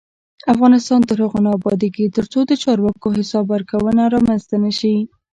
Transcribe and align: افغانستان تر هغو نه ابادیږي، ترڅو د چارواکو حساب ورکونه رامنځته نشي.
افغانستان 0.53 0.99
تر 1.09 1.17
هغو 1.23 1.39
نه 1.45 1.49
ابادیږي، 1.57 2.05
ترڅو 2.17 2.39
د 2.45 2.51
چارواکو 2.63 3.07
حساب 3.19 3.45
ورکونه 3.53 4.03
رامنځته 4.15 4.55
نشي. 4.63 4.95